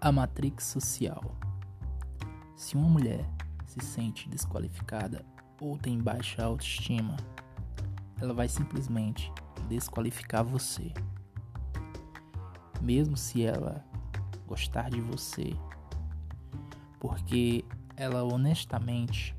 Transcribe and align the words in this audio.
A 0.00 0.12
matrix 0.12 0.62
social. 0.62 1.24
Se 2.54 2.76
uma 2.76 2.88
mulher 2.88 3.28
se 3.66 3.80
sente 3.84 4.28
desqualificada 4.28 5.26
ou 5.60 5.76
tem 5.76 5.98
baixa 5.98 6.44
autoestima, 6.44 7.16
ela 8.20 8.32
vai 8.32 8.48
simplesmente 8.48 9.32
desqualificar 9.68 10.44
você. 10.44 10.92
Mesmo 12.80 13.16
se 13.16 13.42
ela 13.42 13.84
gostar 14.46 14.88
de 14.88 15.00
você, 15.00 15.52
porque 17.00 17.64
ela 17.96 18.22
honestamente 18.22 19.36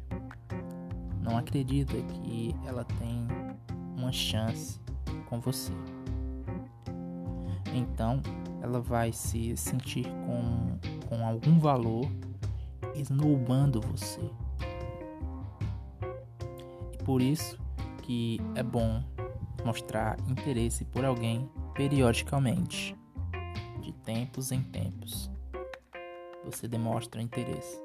não 1.21 1.37
acredita 1.37 1.93
que 1.93 2.53
ela 2.65 2.83
tem 2.83 3.25
uma 3.95 4.11
chance 4.11 4.77
com 5.29 5.39
você. 5.39 5.71
Então, 7.73 8.21
ela 8.61 8.81
vai 8.81 9.11
se 9.11 9.55
sentir 9.55 10.05
com, 10.25 10.77
com 11.07 11.25
algum 11.25 11.59
valor 11.59 12.09
esnobando 12.95 13.81
você. 13.81 14.21
E 16.93 17.03
por 17.03 17.21
isso 17.21 17.59
que 18.03 18.39
é 18.55 18.63
bom 18.63 19.03
mostrar 19.63 20.17
interesse 20.27 20.85
por 20.85 21.05
alguém 21.05 21.49
periodicamente, 21.73 22.95
de 23.81 23.93
tempos 23.93 24.51
em 24.51 24.61
tempos. 24.61 25.31
Você 26.43 26.67
demonstra 26.67 27.21
interesse. 27.21 27.81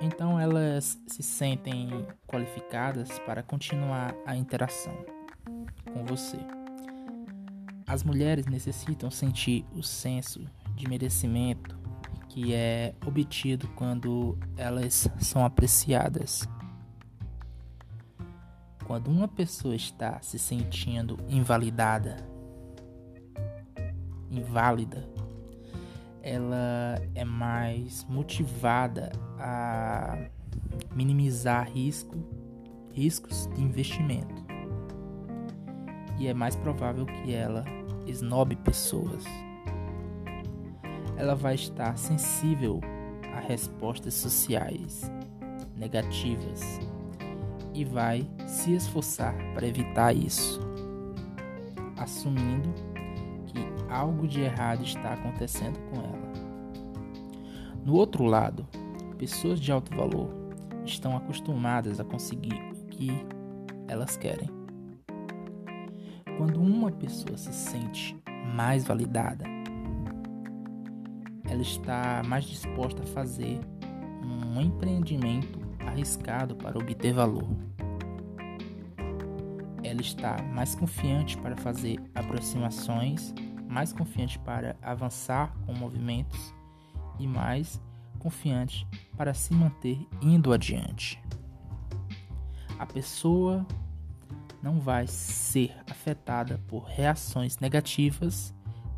Então 0.00 0.40
elas 0.40 0.98
se 1.06 1.22
sentem 1.22 2.06
qualificadas 2.26 3.18
para 3.20 3.42
continuar 3.42 4.14
a 4.24 4.34
interação 4.34 4.94
com 5.92 6.04
você. 6.04 6.38
As 7.90 8.04
mulheres 8.04 8.46
necessitam 8.46 9.10
sentir 9.10 9.66
o 9.74 9.82
senso 9.82 10.46
de 10.76 10.88
merecimento 10.88 11.76
que 12.28 12.54
é 12.54 12.94
obtido 13.04 13.66
quando 13.74 14.38
elas 14.56 15.08
são 15.18 15.44
apreciadas. 15.44 16.48
Quando 18.86 19.10
uma 19.10 19.26
pessoa 19.26 19.74
está 19.74 20.20
se 20.20 20.38
sentindo 20.38 21.18
invalidada, 21.28 22.18
inválida, 24.30 25.04
ela 26.22 26.94
é 27.12 27.24
mais 27.24 28.04
motivada 28.04 29.10
a 29.36 30.16
minimizar 30.94 31.68
risco, 31.68 32.16
riscos 32.92 33.48
de 33.48 33.60
investimento. 33.60 34.44
E 36.20 36.28
é 36.28 36.34
mais 36.34 36.54
provável 36.54 37.04
que 37.04 37.34
ela 37.34 37.79
esnobe 38.10 38.56
pessoas. 38.56 39.24
Ela 41.16 41.34
vai 41.34 41.54
estar 41.54 41.96
sensível 41.96 42.80
a 43.34 43.40
respostas 43.40 44.14
sociais 44.14 45.10
negativas 45.76 46.80
e 47.72 47.84
vai 47.84 48.28
se 48.46 48.74
esforçar 48.74 49.34
para 49.54 49.66
evitar 49.66 50.14
isso, 50.14 50.60
assumindo 51.96 52.68
que 53.46 53.58
algo 53.90 54.26
de 54.26 54.40
errado 54.40 54.82
está 54.82 55.14
acontecendo 55.14 55.78
com 55.90 55.96
ela. 55.96 56.30
No 57.84 57.94
outro 57.94 58.24
lado, 58.24 58.66
pessoas 59.16 59.60
de 59.60 59.72
alto 59.72 59.96
valor 59.96 60.28
estão 60.84 61.16
acostumadas 61.16 62.00
a 62.00 62.04
conseguir 62.04 62.54
o 62.54 62.86
que 62.86 63.10
elas 63.88 64.16
querem. 64.16 64.59
Quando 66.40 66.58
uma 66.58 66.90
pessoa 66.90 67.36
se 67.36 67.52
sente 67.52 68.18
mais 68.54 68.86
validada, 68.86 69.44
ela 71.44 71.60
está 71.60 72.22
mais 72.26 72.44
disposta 72.46 73.02
a 73.02 73.06
fazer 73.08 73.60
um 74.24 74.58
empreendimento 74.58 75.60
arriscado 75.86 76.56
para 76.56 76.78
obter 76.78 77.12
valor. 77.12 77.46
Ela 79.84 80.00
está 80.00 80.42
mais 80.54 80.74
confiante 80.74 81.36
para 81.36 81.58
fazer 81.58 82.02
aproximações, 82.14 83.34
mais 83.68 83.92
confiante 83.92 84.38
para 84.38 84.78
avançar 84.80 85.54
com 85.66 85.74
movimentos 85.74 86.54
e 87.18 87.26
mais 87.26 87.78
confiante 88.18 88.88
para 89.14 89.34
se 89.34 89.52
manter 89.52 90.08
indo 90.22 90.54
adiante. 90.54 91.22
A 92.78 92.86
pessoa 92.86 93.66
não 94.62 94.80
vai 94.80 95.06
ser 95.06 95.74
afetada 95.90 96.60
por 96.68 96.84
reações 96.84 97.58
negativas 97.58 98.54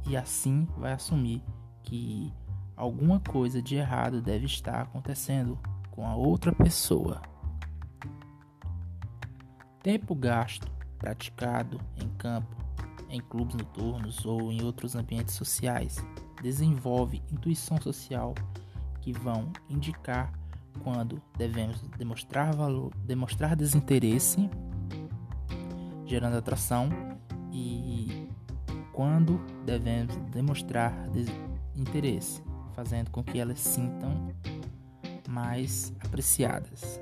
e 0.06 0.16
assim 0.16 0.66
vai 0.76 0.92
assumir 0.92 1.42
que 1.82 2.32
alguma 2.76 3.20
coisa 3.20 3.62
de 3.62 3.76
errado 3.76 4.20
deve 4.20 4.46
estar 4.46 4.82
acontecendo 4.82 5.58
com 5.90 6.06
a 6.06 6.14
outra 6.14 6.52
pessoa. 6.52 7.22
Tempo 9.82 10.14
gasto 10.14 10.70
praticado 10.98 11.80
em 11.96 12.08
campo, 12.10 12.56
em 13.08 13.20
clubes 13.20 13.54
noturnos 13.54 14.24
ou 14.24 14.52
em 14.52 14.62
outros 14.62 14.94
ambientes 14.94 15.34
sociais 15.34 16.04
desenvolve 16.40 17.22
intuição 17.30 17.80
social 17.80 18.34
que 19.00 19.12
vão 19.12 19.52
indicar 19.68 20.32
quando 20.82 21.20
devemos 21.36 21.80
demonstrar 21.98 22.54
valor, 22.54 22.92
demonstrar 23.04 23.54
desinteresse 23.54 24.48
gerando 26.12 26.36
atração 26.36 26.90
e 27.50 28.28
quando 28.92 29.38
devemos 29.64 30.14
demonstrar 30.30 30.92
interesse, 31.74 32.42
fazendo 32.74 33.10
com 33.10 33.24
que 33.24 33.38
elas 33.38 33.58
sintam 33.58 34.30
mais 35.26 35.90
apreciadas. 36.04 37.00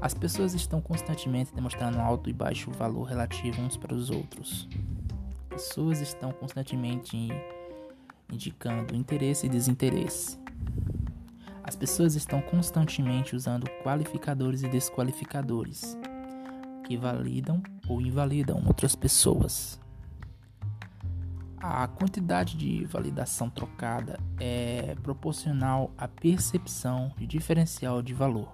As 0.00 0.14
pessoas 0.14 0.54
estão 0.54 0.80
constantemente 0.80 1.54
demonstrando 1.54 1.98
alto 1.98 2.30
e 2.30 2.32
baixo 2.32 2.70
valor 2.70 3.02
relativo 3.02 3.60
uns 3.60 3.76
para 3.76 3.94
os 3.94 4.08
outros. 4.08 4.66
Pessoas 5.50 6.00
estão 6.00 6.32
constantemente 6.32 7.28
indicando 8.32 8.96
interesse 8.96 9.44
e 9.44 9.50
desinteresse. 9.50 10.47
As 11.68 11.76
pessoas 11.76 12.14
estão 12.14 12.40
constantemente 12.40 13.36
usando 13.36 13.68
qualificadores 13.84 14.62
e 14.62 14.68
desqualificadores 14.70 15.98
que 16.86 16.96
validam 16.96 17.62
ou 17.86 18.00
invalidam 18.00 18.64
outras 18.66 18.96
pessoas. 18.96 19.78
A 21.58 21.86
quantidade 21.86 22.56
de 22.56 22.86
validação 22.86 23.50
trocada 23.50 24.18
é 24.40 24.96
proporcional 25.02 25.92
à 25.98 26.08
percepção 26.08 27.12
de 27.18 27.26
diferencial 27.26 28.00
de 28.00 28.14
valor, 28.14 28.50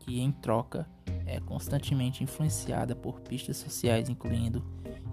que 0.00 0.20
em 0.20 0.30
troca 0.30 0.86
é 1.24 1.40
constantemente 1.40 2.22
influenciada 2.22 2.94
por 2.94 3.22
pistas 3.22 3.56
sociais, 3.56 4.10
incluindo 4.10 4.62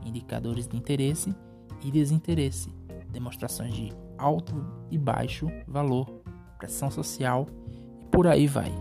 indicadores 0.04 0.68
de 0.68 0.76
interesse 0.76 1.34
e 1.82 1.90
desinteresse, 1.90 2.70
demonstrações 3.10 3.74
de 3.74 3.94
alto 4.18 4.54
e 4.92 4.98
baixo 4.98 5.48
valor 5.66 6.28
pressão 6.58 6.90
social 6.90 7.48
e 7.72 8.10
por 8.12 8.28
aí 8.28 8.48
vai. 8.48 8.72